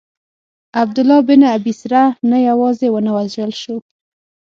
عبدالله 0.81 1.19
بن 1.27 1.41
ابی 1.55 1.73
سرح 1.79 2.11
نه 2.29 2.37
یوازي 2.49 2.87
ونه 2.91 3.11
وژل 3.17 3.51
سو. 3.61 3.75